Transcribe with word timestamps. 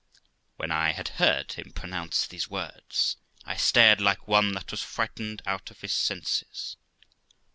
When 0.55 0.71
I 0.71 0.93
had 0.93 1.09
heard 1.21 1.51
him 1.51 1.73
pronounce 1.73 2.25
these 2.25 2.49
words, 2.49 3.17
I 3.45 3.55
stared 3.55 4.01
like 4.01 4.27
one 4.27 4.53
that 4.53 4.71
was 4.71 4.81
frightened 4.81 5.43
out 5.45 5.69
of 5.69 5.81
his 5.81 5.93
senses. 5.93 6.75